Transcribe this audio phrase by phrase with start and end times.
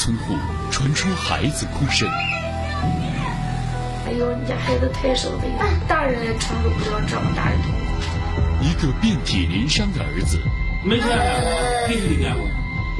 [0.00, 0.34] 夜村户
[0.70, 2.08] 传出孩子哭声。
[4.06, 5.42] 哎呦，你家孩子太瘦了，
[5.86, 8.64] 大人也承受不了这么大的痛苦。
[8.64, 10.40] 一个遍体鳞伤的儿子，
[10.82, 12.48] 没见过，必须得见过。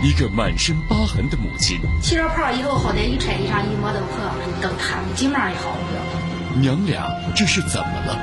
[0.03, 4.21] 一个满身疤痕的母亲，起了泡以后，好歹一拆衣裳一摸都破，
[4.61, 6.61] 等他们，筋毛也好不了。
[6.61, 8.19] 娘俩这是怎么了？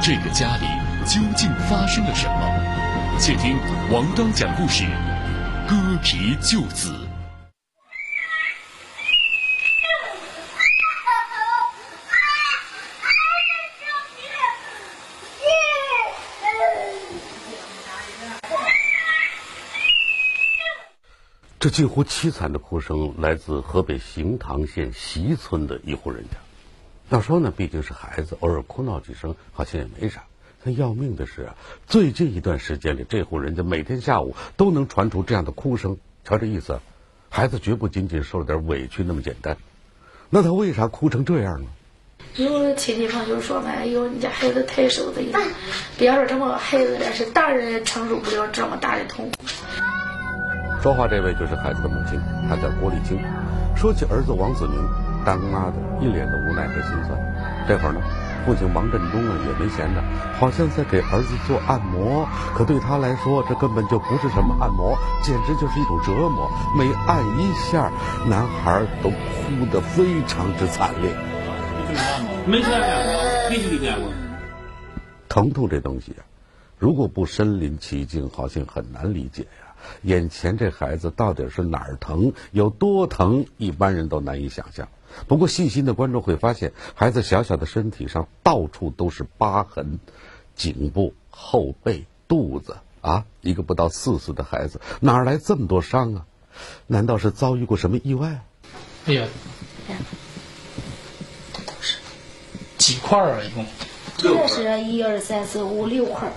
[0.00, 0.66] 这个家里
[1.04, 3.18] 究竟发生了什么？
[3.18, 3.56] 且听
[3.90, 4.84] 王刚讲故事，
[5.66, 7.01] 割皮救子。
[21.62, 26.36] 这近乎凄惨的哭声来自河北行唐县席村的一户人家。
[27.08, 30.24] 要说呢，毕竟是孩子，偶尔哭闹几声好像也没啥。
[30.64, 31.54] 但要命的是啊，
[31.86, 35.98] 最近一段时间里，这户人家每天下午都能传出这样的哭声。
[36.24, 36.80] 瞧这意思，
[37.28, 39.56] 孩子绝不仅仅受了点委屈那么简单。
[40.30, 41.68] 那他为啥哭成这样呢？
[42.34, 45.22] 有的亲戚朋友说嘛，哎呦，你家孩子太瘦了，
[45.96, 49.36] 别说这么个孩子了，是大人也承受不了这么大的痛苦。
[50.82, 53.16] 说话这位就是孩子的母亲，她叫郭丽青。
[53.76, 54.76] 说起儿子王子明，
[55.24, 57.16] 当妈的一脸的无奈和心酸。
[57.68, 58.00] 这会儿呢，
[58.44, 60.02] 父亲王振东呢也没闲着，
[60.40, 62.26] 好像在给儿子做按摩。
[62.56, 66.50] 可对他来说，这根本就不是什么按摩，简直就是一种折磨。
[66.76, 67.88] 每按一下，
[68.28, 71.14] 男孩都哭得非常之惨烈。
[72.44, 74.10] 没见过，必须得见过。
[75.28, 76.26] 疼痛这东西啊，
[76.76, 79.61] 如果不身临其境，好像很难理解呀。
[80.02, 84.88] 眼前这孩子到底是哪儿疼，有多疼，一般人都难以想象。
[85.28, 89.98] 不过细心的观众会发现，孩子小小的身体上到处都是疤痕，
[90.54, 96.26] 颈部、后背、肚子啊，一个不到四岁的孩子哪来这么多伤啊？
[96.86, 98.42] 难道是遭遇过什么意外？
[99.06, 99.26] 哎呀，
[101.52, 101.98] 这都是
[102.78, 103.40] 几块啊？
[103.42, 103.66] 一共？
[104.16, 106.32] 这是一二三四五六块，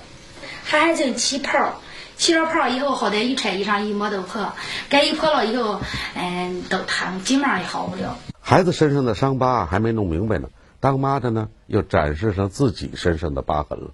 [0.64, 1.80] 还净起泡。
[2.18, 4.53] 起了泡以后，好歹一拆衣裳一摸都破，
[4.90, 5.81] 该一破了以后，
[6.16, 8.18] 嗯，都疼，基本上也好不了。
[8.40, 10.50] 孩子身上的伤疤还没弄明白呢，
[10.80, 13.92] 当妈的呢又展示上自己身上的疤痕了，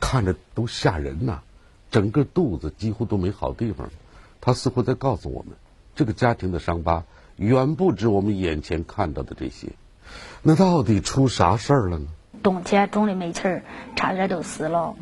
[0.00, 1.40] 看着都吓人呐！
[1.90, 3.88] 整个肚子几乎都没好地方。
[4.40, 5.56] 他似乎在告诉我们，
[5.96, 7.04] 这个家庭的伤疤
[7.36, 9.68] 远不止我们眼前看到的这些。
[10.42, 12.06] 那到底出啥事儿了呢？
[12.42, 13.64] 冬天中的没气儿，
[13.96, 14.94] 差点都死了。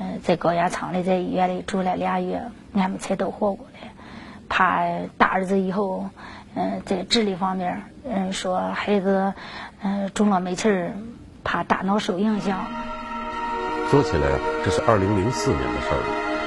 [0.00, 2.42] 嗯，在高压舱里，在医院里住了俩月，
[2.74, 3.90] 俺们才都活过来。
[4.48, 4.82] 怕
[5.18, 6.08] 大儿子以后，
[6.54, 9.34] 嗯，在智力方面，嗯，说孩子，
[9.82, 10.92] 嗯，中了没气儿，
[11.44, 12.58] 怕大脑受影响。
[13.90, 14.26] 说起来，
[14.64, 16.00] 这是二零零四年的事儿。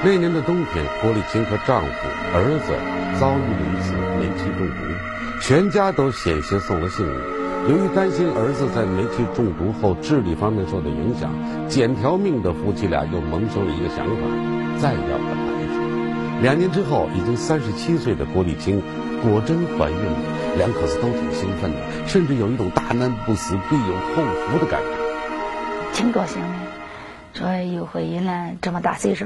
[0.03, 2.73] 那年的冬天，郭丽琴和丈夫、儿子
[3.19, 7.42] 遭遇了一次煤气中毒，全家都险些送了性命。
[7.69, 11.31] 由于担心儿子在煤气中毒后智力方面受到影响，
[11.69, 14.27] 捡条命的夫妻俩又萌生了一个想法：
[14.81, 16.41] 再要个孩子。
[16.41, 18.83] 两年之后，已经三十七岁的郭丽青
[19.21, 20.19] 果真怀孕了，
[20.57, 24.89] 两口子都挺兴奋的，甚至有一种大难不死必有后福的感觉。
[25.93, 29.25] 挺高兴的，说又怀孕了，这么大岁数，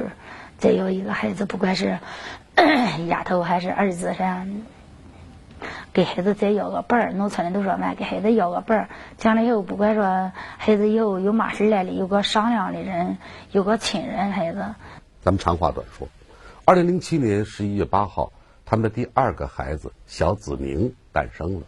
[0.59, 1.97] 再有一个孩子，不管是
[3.09, 4.45] 丫头还是儿子啥。
[5.93, 13.17] 给孩子再要个伴儿，农村人都说嘛，给孩子要个伴儿，将来以后不管说孩子以后有嘛事来了，有个商量的人，
[13.51, 14.63] 有个亲人，孩子。
[15.21, 16.07] 咱们长话短说，
[16.65, 18.31] 二零零七年十一月八号，
[18.65, 21.61] 他们的第二个孩子小子明诞生了，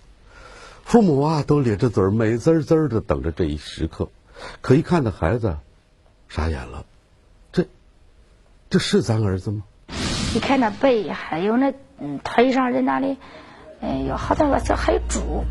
[0.84, 4.10] 父母啊都咧着嘴美滋滋的等着这一时刻，
[4.62, 5.58] 可一看到孩子，
[6.28, 6.86] 傻眼了，
[7.52, 7.66] 这，
[8.70, 9.64] 这是咱儿子吗？
[10.34, 13.18] 你看那背，还有那嗯腿上人那里。
[13.82, 15.44] 哎呦，好像个小海猪。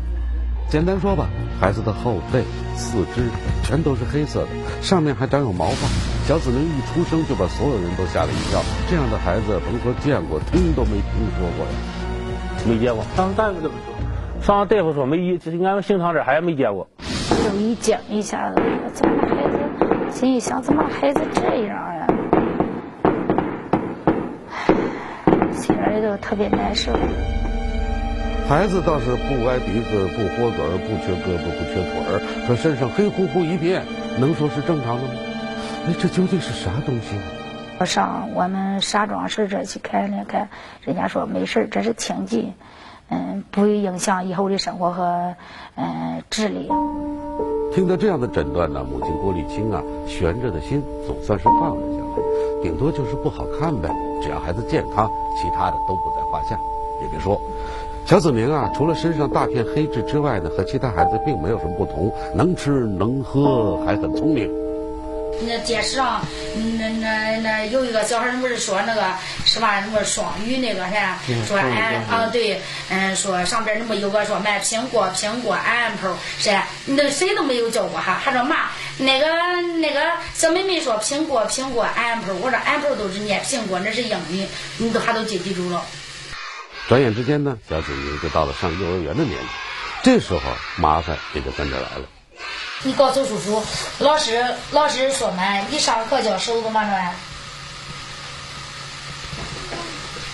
[0.69, 1.27] 简单说吧，
[1.59, 2.43] 孩子的后背、
[2.75, 3.29] 四肢
[3.63, 4.49] 全都是黑色的，
[4.83, 5.87] 上面还长有毛发。
[6.27, 8.61] 小子明一出生就把所有人都吓了一跳。
[8.87, 11.71] 这样的孩子，甭说见过，听都没听说过呀。
[12.67, 13.95] 没见过，上大夫怎么说？
[14.45, 16.87] 上大夫说没一，俺们邢塘这还没见过。
[16.99, 18.61] 就一讲一下子，
[18.93, 19.57] 怎么孩子？
[20.11, 22.07] 心里想，怎么孩子这样呀？
[25.53, 26.91] 心里就特别难受。
[28.49, 33.83] 孩子倒是不歪鼻子、不豁嘴、不缺胳膊、不缺腿儿，可身上黑乎乎一片，
[34.19, 35.13] 能说是正常的吗？
[35.85, 37.21] 哎，这究竟是啥东西呢？
[37.79, 40.49] 我上我们沙庄市这去看了看，
[40.81, 42.51] 人家说没事这是轻疾，
[43.09, 45.35] 嗯，不会影响以后的生活和
[45.75, 46.67] 嗯智力。
[47.71, 53.89] 听到这样的诊断呢，母亲郭丽清啊，悬着的心总算是放了下来，顶多就是不好看呗，
[54.23, 55.07] 只要孩子健康，
[55.39, 56.59] 其他的都不在话下。
[57.01, 57.39] 也别说，
[58.05, 64.49] 小子明啊，除了身上大片黑痣之外呢，和其他孩子并没有什么不同，能吃能喝，还很聪明。
[65.41, 66.19] 那电视上，
[66.77, 69.03] 那那那有一个小孩，不是说那个
[69.45, 69.79] 是吧？
[69.81, 71.17] 什么双语那个啥？
[71.47, 72.59] 说俺啊对，
[72.89, 76.49] 嗯，说上边那么有个说买苹果苹果 apple 是，
[76.87, 78.19] 那谁都没有教过哈。
[78.21, 79.27] 他说妈，那个
[79.79, 80.01] 那个
[80.33, 84.45] 小妹妹说苹果苹果 apple，我说 apple 都是念苹果，那是英语，
[84.77, 85.81] 你都还都记记住了。
[86.89, 89.47] 转眼之间呢，小子明就到了上幼儿园的年龄，
[90.01, 90.41] 这时候
[90.75, 92.01] 麻烦也就跟着来了。
[92.81, 93.63] 你告诉叔叔，
[93.99, 97.13] 老师老师说嘛，一上课叫手怎么着呀？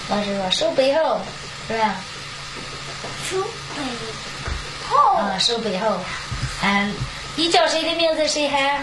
[0.08, 1.20] 老师说手背后，
[1.68, 1.94] 是吧？
[3.30, 3.36] 手
[3.76, 3.84] 背
[4.90, 5.16] 后。
[5.18, 6.00] 啊，手背后。
[6.62, 6.94] 嗯，
[7.36, 8.26] 你叫谁的名字？
[8.30, 8.82] 谁喊？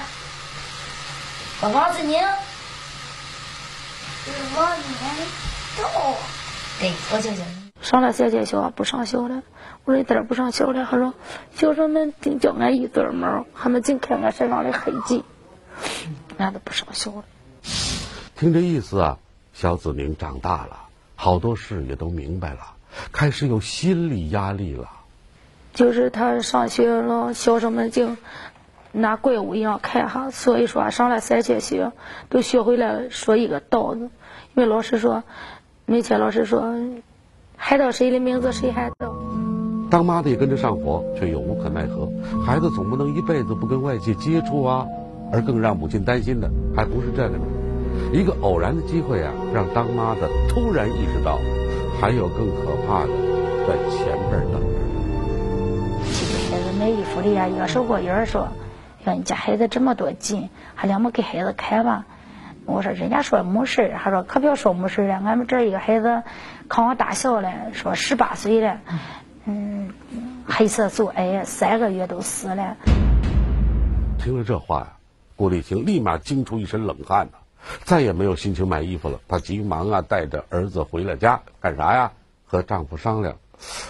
[1.62, 2.20] 我王子宁。
[4.56, 5.26] 王年
[5.78, 6.16] 豆。
[6.80, 7.42] 对，我叫叫
[7.82, 7.86] 你。
[7.86, 9.42] 上了小学校不上学了，
[9.84, 10.86] 我说一点不上学了。
[10.88, 11.14] 他说
[11.54, 15.24] 学生们净叫俺一对毛，还没净看俺身上的痕迹，
[16.38, 17.24] 俺都不上学了。
[18.36, 19.18] 听这意思啊，
[19.52, 20.84] 小子明长大了，
[21.16, 22.74] 好多事也都明白了，
[23.10, 24.88] 开始有心理压力了。
[25.74, 28.16] 就是他上学了，学生们净
[28.92, 31.90] 拿怪物一样看哈，所以说上了三节学
[32.28, 34.02] 都学会了说一个道子，
[34.54, 35.24] 因为老师说，
[35.84, 36.76] 每天老师说。
[37.64, 39.14] 喊到谁的名字，谁喊到。
[39.88, 42.10] 当妈的也跟着上火，却又无可奈何。
[42.44, 44.84] 孩子总不能一辈子不跟外界接触啊！
[45.30, 47.44] 而更让母亲担心的，还不是这个呢。
[48.12, 51.38] 一个偶然的机会啊，让当妈的突然意识到，
[52.00, 53.10] 还有更可怕的
[53.68, 54.66] 在前边等着。
[56.50, 58.48] 孩子买衣服的呀，有手过眼说
[59.04, 62.04] ：“说你家孩子这么多劲，还让我们给孩子开吧。”
[62.64, 66.22] 我说：“人家说没事他说：“可别说没事了，俺们这一个孩子
[66.68, 68.80] 考上大小了，说十八岁了，
[69.44, 69.92] 嗯，
[70.46, 72.76] 黑色素癌三个月都死了。”
[74.18, 74.92] 听了这话呀，
[75.34, 77.38] 郭丽青立马惊出一身冷汗呐，
[77.82, 79.18] 再也没有心情买衣服了。
[79.26, 82.12] 她急忙啊，带着儿子回了家，干啥呀？
[82.46, 83.36] 和丈夫商量，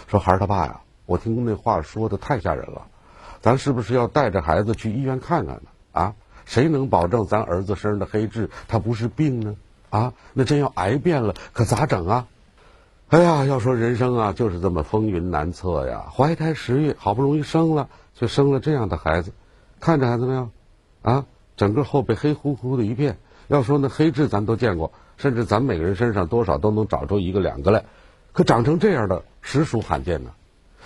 [0.09, 2.87] 说：“孩儿他爸呀，我听那话说的太吓人了，
[3.41, 5.69] 咱是不是要带着孩子去医院看看呢？
[5.93, 9.56] 啊？”谁能保证咱儿子身上的黑痣他不是病呢？
[9.91, 12.27] 啊，那真要癌变了，可咋整啊？
[13.09, 16.06] 哎呀，要说人生啊，就是这么风云难测呀。
[16.11, 19.33] 怀胎十月，好不容易生了，却生了这样的孩子，
[19.81, 20.49] 看着孩子没有？
[21.03, 23.19] 啊，整个后背黑乎乎的一片。
[23.49, 27.85] 要说那黑痣咱都见过，甚至咱每个人身上多少都能找出一个两个来，
[28.33, 30.31] 可长成这样的实属罕见呢。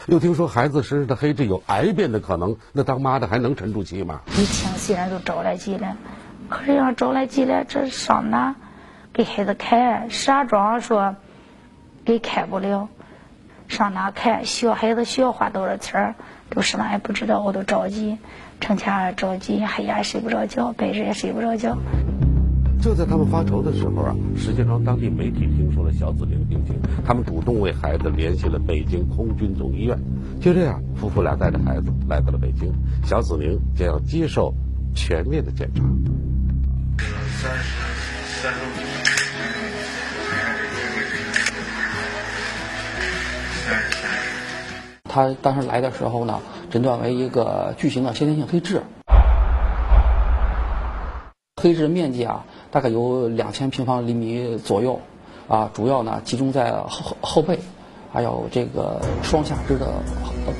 [0.06, 4.20] 又听说孩子身上的黑痣有癌变的可能，那当妈的还能沉住气吗？
[4.32, 5.96] 一听虽然都着来急了，
[6.48, 8.54] 可是要着来急了，这上哪
[9.12, 10.10] 给孩子看？
[10.10, 11.16] 石家庄说
[12.04, 12.88] 给看不了，
[13.68, 14.44] 上哪看？
[14.44, 16.14] 需要孩子需要花多少钱？
[16.48, 18.18] 都是那也不知道，我都着急，
[18.60, 21.76] 成天着急，黑夜睡不着觉，白日也睡不着觉。
[22.80, 29.98] 就在他们发愁的时候啊，石家庄当地媒体听说了小紫明的病情，他们主动为孩子联系了北京空军总医院。
[30.40, 32.72] 就这样，夫妇俩带着孩子来到了北京，
[33.04, 34.54] 小紫明将要接受
[34.94, 35.82] 全面的检查。
[37.42, 37.64] 三十
[38.42, 38.52] 三
[45.08, 46.40] 他当时来的时候呢，
[46.70, 48.82] 诊断为一个巨型的先天性黑痣，
[51.60, 52.44] 黑痣面积啊。
[52.76, 55.00] 大概有两千平方厘米左右，
[55.48, 57.58] 啊，主要呢集中在后后背，
[58.12, 59.88] 还有这个双下肢的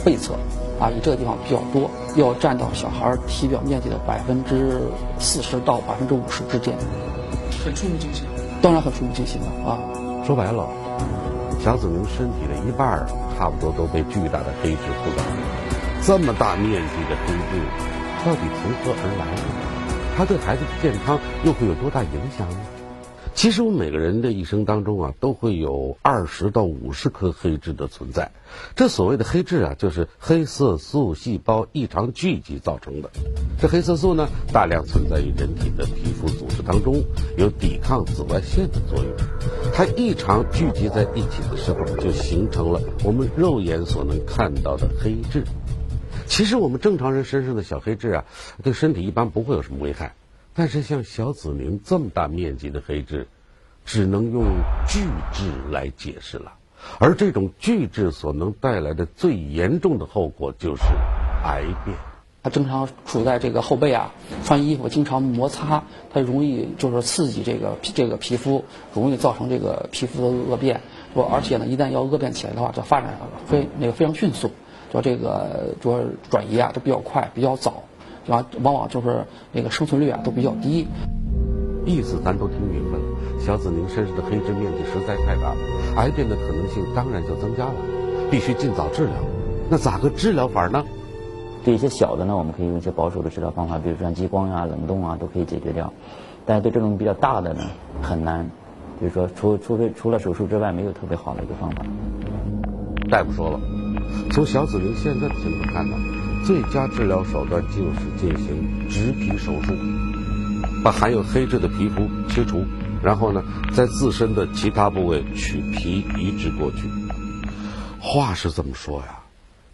[0.02, 0.32] 背侧，
[0.80, 4.80] 啊，以这个地方比较多，要占到小孩体表面积的百分之
[5.18, 6.74] 四十到百分之五十之间。
[7.62, 8.24] 很触目惊心。
[8.62, 9.76] 当然很触目惊心了啊！
[10.24, 10.66] 说白了，
[11.62, 13.06] 蒋子明身体的一半
[13.36, 15.22] 差不多都被巨大的黑痣覆盖，
[16.02, 17.60] 这么大面积的黑痣，
[18.24, 19.65] 到底从何而来
[20.16, 22.56] 它对孩子的健康又会有多大影响呢？
[23.34, 28.32] 其实我们每个人的一生当中啊，都会有二十到五十颗黑痣的存在。
[28.74, 33.10] 这所谓的黑痣啊，就是黑色素细胞异常聚集造成的。
[33.60, 37.04] 这黑色素呢，大量存在于人体的皮肤组织当中，
[37.36, 39.12] 有抵抗紫外线的作用。
[39.74, 45.44] 它异常聚集在一起的时候，就形成了我们肉眼所能看到的黑痣。
[46.26, 48.24] 其实我们正常人身上的小黑痣啊，
[48.62, 50.14] 对身体一般不会有什么危害。
[50.54, 53.28] 但是像小子明这么大面积的黑痣，
[53.84, 54.44] 只能用
[54.88, 55.00] 巨
[55.32, 56.54] 痣来解释了。
[56.98, 60.82] 而这种巨痣所能带来的最严重的后果就是
[61.44, 61.96] 癌变。
[62.42, 64.12] 它正常处在这个后背啊，
[64.44, 68.64] 穿衣服经常摩擦，它容易就是刺激这个这个皮肤，
[68.94, 70.80] 容易造成这个皮肤的恶变。
[71.12, 74.52] 说而且呢，一旦要恶变起来的话，这发展非那个非常迅速，
[74.92, 76.00] 说这个说
[76.30, 77.82] 转移啊都比较快，比较早，
[78.26, 80.86] 然后往往就是那个生存率啊都比较低。
[81.84, 83.04] 意思咱都听明白了，
[83.40, 85.56] 小子宁身上的黑痣面积实在太大了，
[85.96, 87.74] 癌变的可能性当然就增加了，
[88.30, 89.14] 必须尽早治疗。
[89.70, 90.84] 那咋个治疗法呢？
[91.64, 95.92] 对一些小的呢，我们可以用一些保守的治疗方法，比如说激光呀、冷冻啊，都可以解决掉。
[96.44, 97.62] 但是对这种比较大的呢，
[98.02, 98.48] 很难，
[99.00, 101.84] 就是说除除非除了手术之外，没有特别好的一个方法。
[103.10, 103.60] 大夫说了，
[104.30, 105.96] 从小子宁现在的情况看呢，
[106.44, 109.74] 最佳治疗手段就是进行植皮手术，
[110.84, 112.64] 把含有黑痣的皮肤切除，
[113.02, 116.88] 然后呢，在自身的其他部位取皮移植过去。
[118.00, 119.20] 话是这么说呀，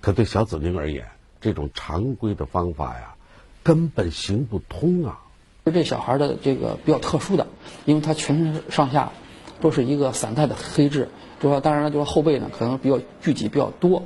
[0.01, 1.07] 可对小子宁而言，
[1.41, 3.15] 这种常规的方法呀，
[3.63, 5.19] 根本行不通啊。
[5.65, 7.47] 这小孩的这个比较特殊的，
[7.85, 9.13] 因为他全身上下
[9.61, 11.09] 都是一个散带的黑痣，
[11.41, 14.03] 就说当然了，就是后背呢可能比较聚集比较多，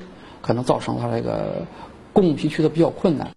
[0.46, 1.66] 可能造成他这个
[2.12, 3.32] 供皮区的比较困难。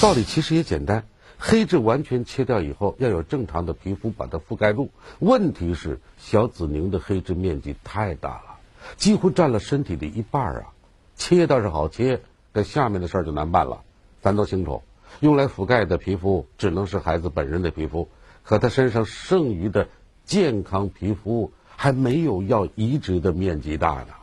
[0.00, 1.04] 道理其实也简单，
[1.38, 4.88] 黑痣完全切掉以后，要有正常的皮肤把它覆盖住。
[5.18, 8.58] 问题是小紫宁的黑痣面积太大了，
[8.96, 10.72] 几乎占了身体的一半啊。
[11.16, 13.82] 切倒是好切，但下面的事儿就难办了。
[14.22, 14.82] 咱都清楚。
[15.20, 18.08] 用来覆盖的皮肤只能是孩子本人的皮肤，
[18.42, 19.88] 可他身上剩余的
[20.24, 24.14] 健康皮肤还没有要移植的面积大呢。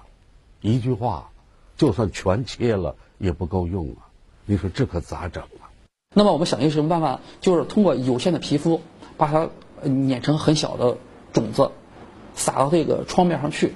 [0.62, 1.30] 一句话，
[1.78, 4.10] 就算全切了也不够用啊！
[4.46, 5.70] 你说这可咋整啊？
[6.14, 7.20] 那么我们想一个什么办法？
[7.42, 8.82] 就是通过有限的皮肤，
[9.18, 9.50] 把它
[9.84, 10.98] 碾成很小的
[11.34, 11.72] 种子，
[12.36, 13.74] 撒到这个创面上去，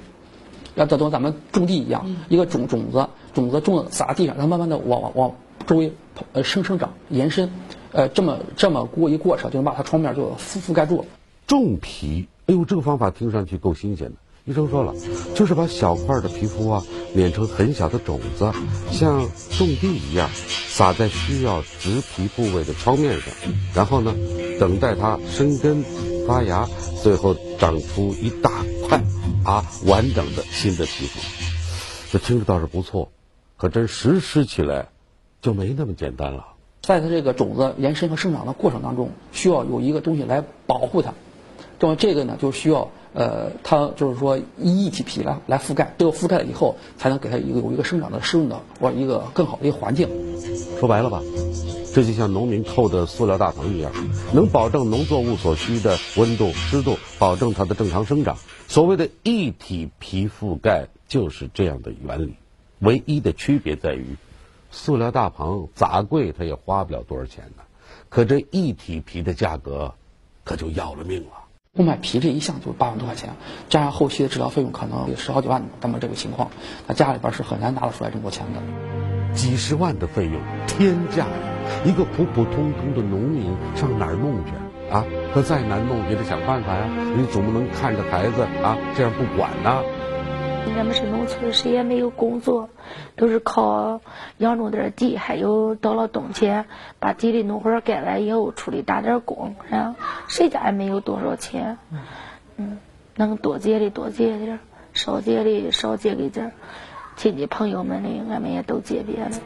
[0.75, 5.36] 要等同咱们种地一样，一个种种子，种子种撒地上，它慢慢的往往往。
[5.68, 5.91] 周围
[6.34, 7.51] 呃生生长延伸，
[7.91, 11.06] 呃这么这么过一过程，就能把它创面就覆覆盖住了。
[11.46, 14.13] 种皮，哎呦，这个方法听上去够新鲜的。
[14.46, 14.96] 医生说了，
[15.36, 18.51] 就是把小块的皮肤啊碾成很小的种子，
[18.92, 23.34] 像种地一样，撒在需要植皮部位的创面上，
[23.74, 24.13] 然后呢，
[24.60, 25.84] 等待它生根
[26.28, 26.68] 发芽，
[27.01, 29.01] 最后长出一大块
[29.44, 31.20] 啊完整的新的皮肤。
[32.12, 33.12] 这听着倒是不错，
[33.58, 34.89] 可真实施起来。
[35.42, 36.48] 就没那么简单了。
[36.82, 41.13] 在它这个种子延伸和生长的过程当中，需要有一个东西来保护它。
[41.80, 50.08] 那么这个呢，就需要呃，它就是说一体皮来来覆盖，只有覆盖了以后，才能给它一个有一个生长的适应的或一个更好的一个环境。
[50.80, 51.22] 说白了吧，
[51.94, 53.92] 这就像农民扣的塑料大棚一样，
[54.34, 58.38] 能保证农作物所需的温度、湿度，保证它的正常生长。
[58.68, 62.36] 所谓的一体皮覆盖就是这样的原理，
[62.80, 64.16] 唯一的区别在于。
[64.72, 67.63] 塑料大棚咋贵，它也花不了多少钱呢。
[68.08, 69.96] 可这一体皮的价格，
[70.44, 71.38] 可就要了命了。
[71.79, 73.29] 不买皮这一项就八万多块钱，
[73.69, 75.63] 加上后期的治疗费用，可能也十好几万。
[75.79, 76.51] 那么这个情况，
[76.86, 78.59] 他家里边是很难拿得出来这么多钱的。
[79.33, 81.31] 几十万的费用，天价呀！
[81.86, 84.51] 一个普普通通的农民上哪儿弄去
[84.91, 85.05] 啊？
[85.33, 86.83] 他再难弄也得想办法呀。
[87.15, 89.81] 你总不能看着孩子啊这样不管呢。
[90.78, 92.70] 俺们是农村，谁也没有工作，
[93.16, 94.00] 都是靠
[94.38, 96.66] 养种点地，还有到了冬天
[97.00, 99.96] 把地里农活干完以后出去打点工，啊，
[100.28, 101.78] 谁家也没有多少钱，
[102.56, 102.78] 嗯，
[103.16, 104.60] 能多借的多借点，
[104.94, 106.54] 少借的少借给点，
[107.18, 109.38] 亲戚朋友们的俺们也都借遍了。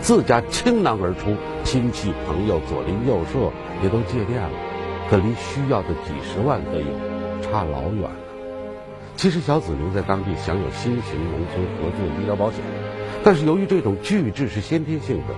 [0.00, 3.52] 自家倾囊而出，亲戚朋友左邻右舍
[3.84, 4.50] 也都借遍了，
[5.08, 8.10] 可离需要的几十万费用差老远。
[9.20, 12.60] 其实小子宁在当地享有新型农村合作医疗保险，
[13.22, 15.34] 但是由于这种拒制是先天性的，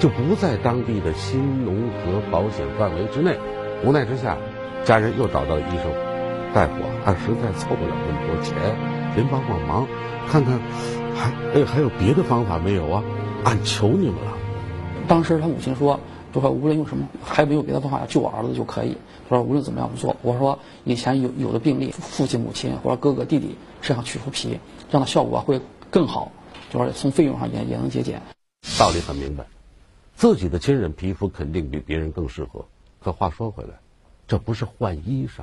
[0.00, 3.38] 就不在当地的新农合保险范围之内。
[3.84, 4.36] 无奈之下，
[4.84, 5.92] 家人又找到医生
[6.52, 6.72] 大夫
[7.04, 8.56] 啊，实在凑不了那么多钱，
[9.14, 9.86] 您帮帮忙，
[10.28, 10.58] 看看
[11.14, 13.00] 还还有别的方法没有啊？
[13.44, 14.32] 俺求你们了。
[15.06, 16.00] 当时他母亲说。
[16.32, 18.96] 就说无论用什么，还没有别的方法救我儿子就可以。
[19.28, 20.16] 他说无论怎么样不做。
[20.22, 24.58] 我说以前有有的病例，父亲、母亲或者哥哥、弟弟身上取出皮，
[24.88, 25.60] 这样的效果会
[25.90, 26.30] 更好，
[26.70, 28.20] 就是从费用上也也能节俭。
[28.78, 29.44] 道理很明白，
[30.14, 32.64] 自己的亲人皮肤肯定比别人更适合。
[33.02, 33.70] 可话说回来，
[34.28, 35.42] 这不是换衣裳，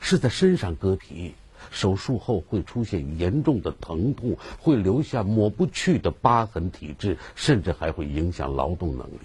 [0.00, 1.34] 是在身上割皮。
[1.70, 9.18] 手术后会出现严重的疼痛，会留下抹不去的疤痕体质，甚至还会影响劳动能力。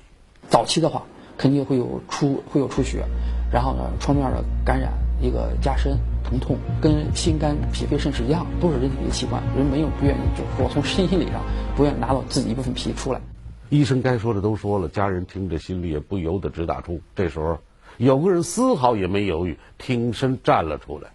[0.50, 1.03] 早期的话，
[1.38, 3.06] 肯定会有出会有出血，
[3.51, 4.91] 然后呢，创面的感染
[5.22, 11.41] 一个加深疼痛，跟心肝脾肺肾是一样，都是人体的器官，人没有不愿意，就是说从身心理上
[11.75, 13.22] 不愿意拿到自己一部分皮出来。
[13.70, 17.00] 医生该说的都说了，家人听着心里也不由得直打怵。
[17.15, 17.60] 这时候，
[17.98, 21.10] 有个人丝毫也没犹豫，挺身站了出来。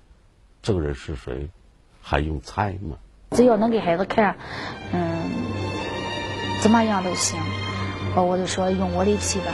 [0.62, 1.48] 这个人是谁？
[2.00, 2.96] 还用猜吗？
[3.32, 4.36] 只要能给孩子看，
[4.92, 5.28] 嗯，
[6.62, 7.36] 怎么样都行。
[8.22, 9.46] 我就说用我的皮吧，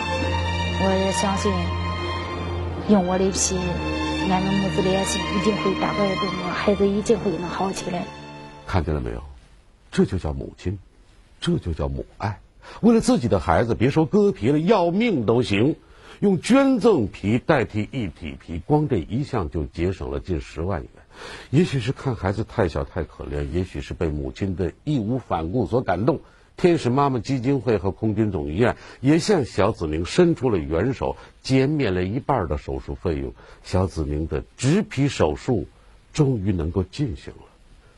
[0.82, 1.50] 我也相信
[2.90, 3.56] 用我的皮，
[4.30, 8.04] 俺们母子联系一定会大快人心，孩子一定会能好起来。
[8.66, 9.22] 看见了没有？
[9.90, 10.78] 这就叫母亲，
[11.40, 12.38] 这就叫母爱。
[12.80, 15.76] 为了自己的孩子，别说割皮了，要命都行。
[16.20, 20.90] 用捐赠皮代替一体皮，光这一项就节省了近十万元。
[21.48, 26.20] 也许是看孩子太小太可怜，也许是被母亲的义无反顾所感动。
[26.60, 33.32] 天使妈妈基金会和空军总医院也向小子明伸出了援手，减免了一半的手术费用。
[33.62, 35.66] 小子明的植皮手术
[36.12, 37.44] 终于能够进行了，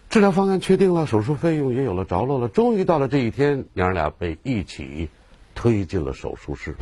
[0.08, 2.46] 治疗方案确定了，手术费用也有了着落了。
[2.46, 5.08] 终于到了这一天，娘俩被一起
[5.56, 6.76] 推进了手术室。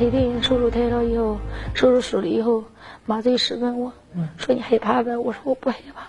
[0.00, 1.38] 把我推手术台了以后，
[1.74, 2.64] 手术室里以后，
[3.04, 3.92] 麻醉师问我，
[4.38, 5.14] 说你害怕呗？
[5.18, 6.06] 我说我不害怕。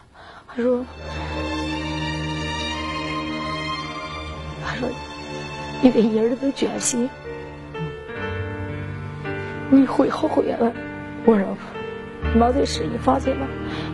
[0.47, 0.85] 他说，
[4.65, 4.87] 他说，
[5.81, 7.09] 你为儿子决心，
[9.69, 10.71] 你会好回来的。
[11.25, 11.57] 我说，
[12.33, 13.47] 麻醉师，你放心吧，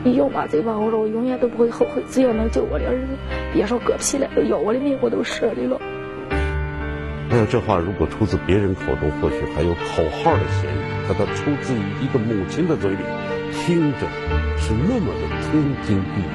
[0.04, 0.78] 你用麻醉吧。
[0.78, 3.08] 我说我永远都不会后悔，只要能救我的儿子，
[3.52, 5.82] 别说割皮了，要我的命我都舍得了。
[7.30, 11.08] 哎呀，这话如果出自别人口中，或许还有口号的嫌疑。
[11.08, 12.98] 可它出自于一个母亲的嘴里，
[13.52, 14.08] 听着
[14.58, 16.26] 是那么的天经地义。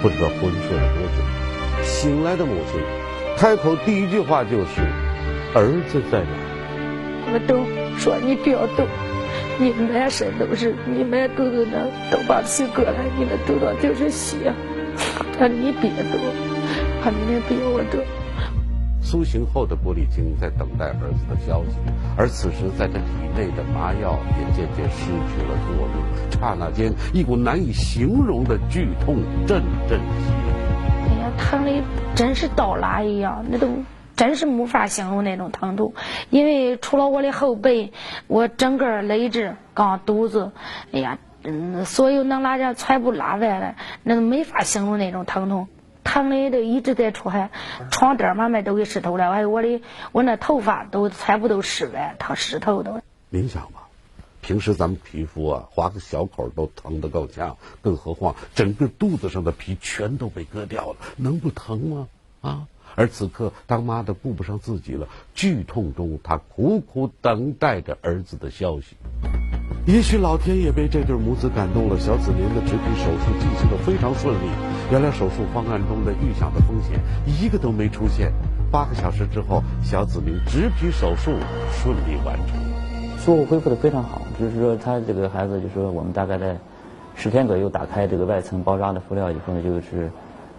[0.00, 2.80] 不知道昏睡了多久，醒来的母亲
[3.36, 4.80] 开口第一句话就是
[5.54, 6.26] ：“儿子在哪？”
[7.32, 7.64] 我都
[7.98, 8.86] 说你不要动，
[9.58, 14.52] 你满身都是，你满肚子的都把皮割了，你的肚子就是血。
[15.36, 16.20] 他说你别动，
[17.02, 18.00] 他说你别我动。
[19.14, 21.76] 苏醒后的郭丽晶在等待儿子的消息，
[22.18, 23.04] 而此时在他体
[23.36, 26.32] 内的麻药也渐渐失去了作用。
[26.32, 30.50] 刹那间，一股难以形容的剧痛阵阵袭来。
[31.06, 31.80] 哎呀，疼的
[32.16, 33.68] 真是刀拉一样，那都
[34.16, 35.94] 真是没法形容那种疼痛。
[36.30, 37.92] 因为除了我的后背，
[38.26, 40.50] 我整个肋置、刚肚子，
[40.90, 45.68] 哎呀，嗯，所有能拉的全部拉完了，那都没法形容那种疼痛。
[46.14, 47.50] 疼的都一直在出汗，
[47.90, 53.00] 床单慢慢都给湿透了，还有我的我那头发都全部都湿了，他湿透都。
[53.30, 53.88] 您想吧，
[54.40, 62.06] 平时咱们皮肤啊，划个小口都疼得够呛，更何况整个肚子上的皮全都被割掉了，能不疼吗？
[62.42, 62.68] 啊！
[62.94, 68.96] 而此刻，当妈的顾不上自己了，剧痛中，她苦苦等待着儿子的消息。
[69.86, 74.48] 也许老天也被这对母子感动了，小子明的植皮手术进行的非常顺利。
[74.90, 78.32] 原来手术方案中的预想的风险一个都没出现。
[78.70, 81.32] 八个小时之后，小子明植皮手术
[81.70, 82.58] 顺利完成。
[83.18, 86.56] 术后恢复的非常好，就是说他这个孩子，就是说我们大概在
[87.14, 90.10] 十天左右打开这个外层包扎的敷料以后呢，就是。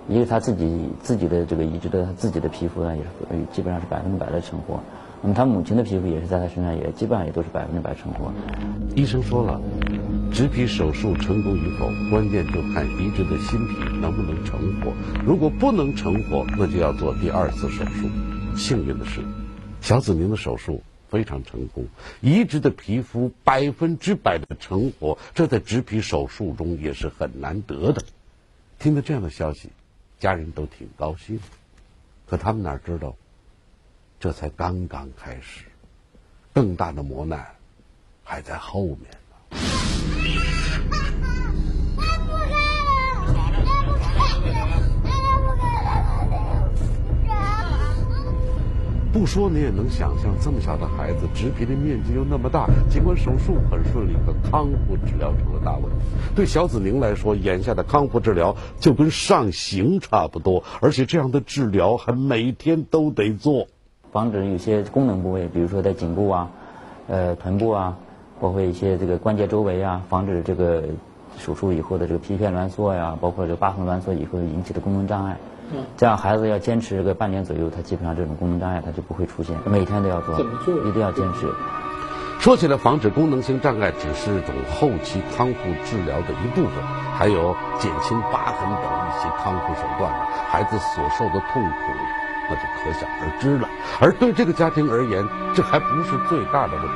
[0.08, 3.04] 因为他自己自己的这个移植的他自己的皮肤呢，也
[3.52, 4.80] 基本上是百分之百的成活。
[5.22, 8.32] 那么他母亲的皮肤也是在他身上也基本上也都是百分之百成活。
[8.96, 9.60] 医生说了，
[10.32, 14.94] 植皮手术成功与否，关键就看移植的新皮能不能成活。
[15.26, 18.08] 如果不能成活，那就要做第二次手术。
[18.56, 19.22] 幸运的是，
[19.82, 21.86] 小子宁的手术非常成功，
[22.22, 28.04] 移植的皮肤百分之百的成活，这在植皮手术中也是很难得的。
[28.78, 29.70] 听到这样的消息。
[30.18, 31.40] 家人都挺高兴，
[32.26, 33.16] 可他们哪知道，
[34.26, 35.66] 这才刚刚开始，
[36.52, 37.46] 更大的磨难
[38.24, 38.98] 还在后面
[39.30, 39.36] 呢。
[49.14, 56.06] 不说你也能想象，这么小的孩子植皮的面积又那么大，尽管手术很顺利，可康复治疗成了大问题。
[56.36, 63.68] 对小子宁来说，眼下的康复治疗就跟上刑差不多，而且这样的治疗还每天都得做，
[64.16, 66.48] 防止有些功能部位，比如说在颈部啊、
[67.10, 67.94] 呃臀部啊，
[68.40, 70.84] 包括一些这个关节周围啊，防止这个
[71.38, 75.36] 手术以后的这个皮片挛缩呀，包括这个疤痕挛缩以后引起的功能障碍。
[75.98, 79.54] 这样孩子要坚持个半年左右，他基本上这种功能障碍他就不会出现。
[79.66, 81.52] 每天都要做，一定要坚持。
[82.40, 86.82] 说起来，防止功能性障碍只是一种后期康复治疗的一部分，
[87.18, 90.10] 还有减轻疤痕等一些康复手段。
[90.48, 91.92] 孩子所受的痛苦，
[92.50, 93.70] 那就可想而知了。
[94.00, 96.94] 而对这个家庭而言，这还不是最大的问题。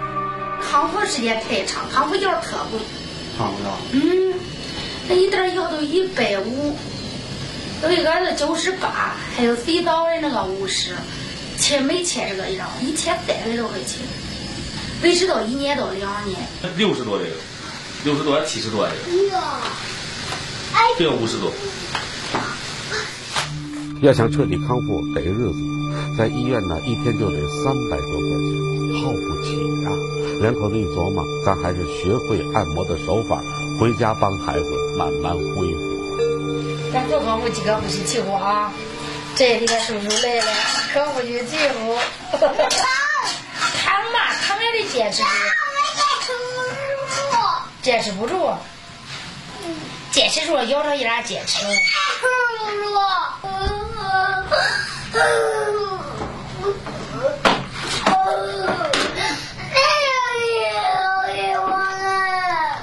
[0.61, 2.79] 康复时间太长，康复药特贵。
[3.37, 3.77] 康复药？
[3.93, 4.33] 嗯，
[5.07, 6.77] 那一袋药都一百五。
[7.81, 10.93] 有一个是九十八，还有肥皂的那个五十，
[11.57, 14.01] 切没切这个药，一天三百多块钱。
[15.01, 16.37] 维持到一年到两年。
[16.75, 17.31] 六十多这个，
[18.03, 19.41] 六十多还七十多这个，
[20.97, 21.49] 这个五十多。
[24.01, 25.55] 要想彻底康复得日子，
[26.17, 29.91] 在医院呢一天就得三百多块钱，耗不起呀、
[30.41, 33.43] 两口子一琢磨，咱还是学会按摩的手法，
[33.77, 34.65] 回家帮孩子
[34.97, 35.79] 慢慢恢复。
[36.93, 38.71] 咱多康复几个不是欺负啊！
[39.35, 40.45] 这里个叔叔来了，
[40.93, 41.97] 可不许欺负。
[42.31, 42.41] 扛
[44.13, 45.27] 嘛，扛也得坚持住。
[47.81, 48.53] 坚持不住，
[50.11, 51.65] 坚持住了，咬着一点坚持。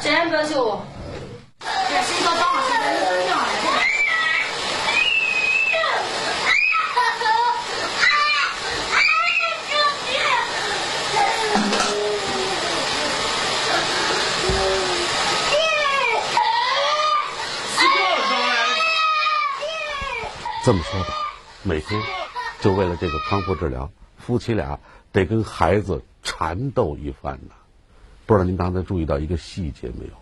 [0.02, 0.80] 真不秀，
[1.60, 1.68] 这
[2.02, 3.42] 谁叫当时的女将来？
[20.64, 21.06] 这么说吧，
[21.66, 22.00] 每天
[22.60, 24.78] 就为了这个康复治疗，夫妻俩
[25.10, 27.56] 得跟孩子缠斗一番呢。
[28.24, 30.12] 不知道您刚才注意到一个细节没有？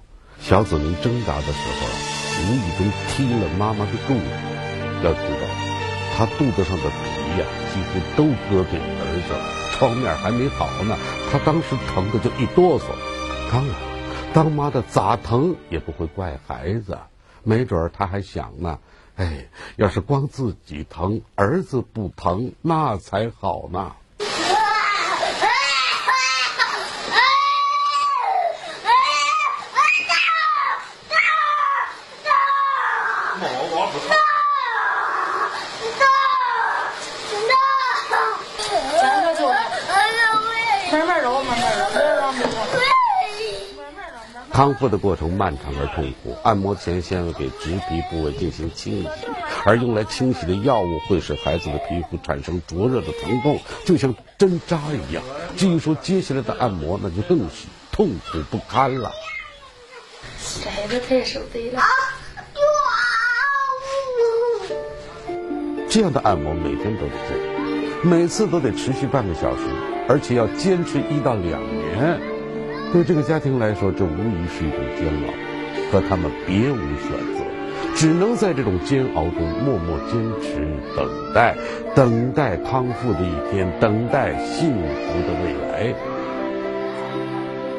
[0.40, 1.92] 小子明挣扎的时候啊，
[2.40, 4.24] 无意中踢了妈妈的肚子。
[5.04, 5.46] 要知道，
[6.16, 10.96] 他肚子上的皮呀、几乎都割给儿子了，创面还没好呢，
[11.30, 12.84] 他当时疼的就一哆嗦。
[13.52, 13.76] 当然，
[14.32, 16.98] 当妈的咋疼也不会怪孩子，
[17.42, 18.78] 没准儿他还想呢。
[19.16, 19.46] 哎，
[19.76, 23.94] 要是光自己疼，儿子不疼，那才好呢。
[39.00, 39.48] 真不秀，
[40.90, 42.03] 慢慢揉，慢慢，揉。
[44.54, 49.08] 康复的过程漫长而痛苦，按摩前先要给植皮部位进行清洗，
[49.66, 55.24] 而用来清洗的药物会使孩子的皮肤产生灼热的疼痛，就像针扎一样。
[55.56, 59.10] 至于说接下来的按摩，那就更是痛苦不堪了。
[60.62, 61.82] 这孩子太受罪了。
[65.88, 69.62] 这样的按摩每天都得做，每次都得持续半个小时，
[70.08, 72.33] 而且要坚持一到两年。
[72.94, 75.34] 对这个家庭来说，这无疑是一种煎熬，
[75.90, 77.42] 可他们别无选择，
[77.96, 80.60] 只能在这种煎熬中默默坚持，
[80.96, 81.56] 等待，
[81.96, 84.78] 等待康复的一天，等待幸福
[85.26, 85.92] 的未来。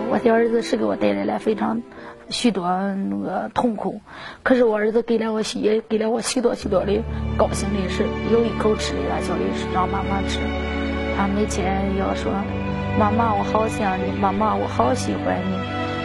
[0.09, 1.81] 我的儿子是给我带来了非常
[2.27, 4.01] 许多那个痛苦，
[4.43, 6.91] 可是我儿子给了我许也给了我许多许多的
[7.37, 10.39] 高兴的事，有一口吃的了，叫的是让妈妈吃。
[11.15, 12.33] 他每天要说
[12.97, 15.57] ：“妈妈，我好想你，妈妈，我好喜欢你，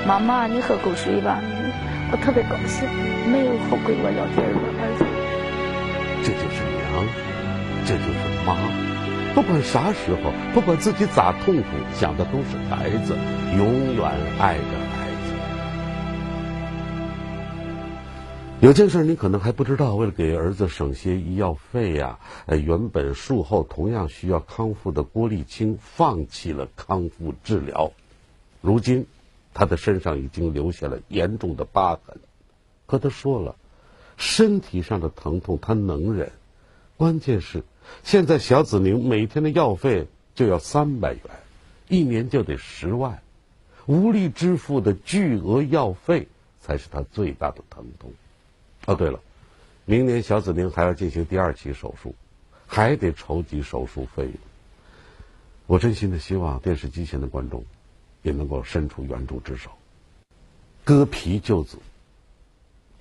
[0.06, 1.40] 妈妈，你喝口水吧。”
[2.12, 2.88] 我特别高兴，
[3.30, 4.50] 没有后悔我聊天儿
[4.98, 5.06] 子。
[6.26, 7.06] 这就是娘，
[7.86, 8.56] 这就是妈。
[9.32, 11.62] 不管啥时候，不管自己咋痛苦，
[11.94, 13.14] 想的都是孩子，
[13.56, 14.74] 永远爱着
[18.60, 27.90] 有件事你可能还不知道，为了给儿子省些医药费呀、呃，原本术后同样需要康复的郭丽清放弃了康复治疗。
[28.60, 29.06] 如今，
[29.54, 32.18] 他的身上已经留下了严重的疤痕。
[32.84, 33.56] 可他说了，
[34.18, 36.30] 身体上的疼痛他能忍，
[36.98, 37.64] 关键是
[38.04, 41.22] 现在小子宁每天的药费就要三百元，
[41.88, 43.22] 一年就得十万，
[43.86, 46.28] 无力支付的巨额药费
[46.60, 48.12] 才是他最大的疼痛。
[48.90, 49.20] 哦，对了，
[49.84, 52.12] 明年小子宁还要进行第二期手术，
[52.66, 54.34] 还得筹集手术费用。
[55.68, 57.64] 我真心的希望电视机前的观众
[58.22, 59.70] 也能够伸出援助之手，
[60.82, 61.78] 割皮救子，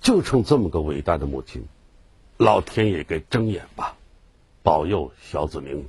[0.00, 1.64] 就冲这么个伟大的母亲，
[2.36, 3.96] 老天爷给睁眼吧，
[4.62, 5.88] 保佑小子宁，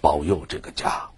[0.00, 1.10] 保佑这个家。